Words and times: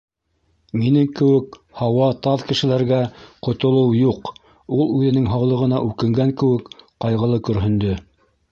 Минең 0.83 1.03
кеүек 1.19 1.57
һау-таҙа 1.81 2.47
кешеләргә 2.51 2.99
ҡотолоу 3.49 3.93
юҡ,— 3.99 4.33
ул 4.79 4.83
үҙенең 4.97 5.31
һаулығына 5.35 5.85
үкенгән 5.91 6.35
кеүек 6.43 6.75
ҡайғылы 7.07 7.43
көрһөндө. 7.51 7.95